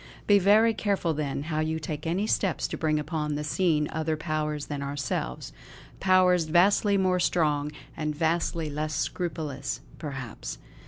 [0.25, 4.17] Be very careful, then, how you take any steps to bring upon the scene other
[4.17, 5.53] powers than ourselves;
[5.99, 10.57] powers vastly more strong, and vastly less scrupulous perhaps."